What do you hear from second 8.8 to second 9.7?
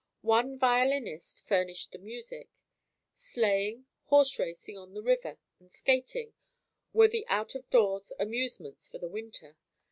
for the winter.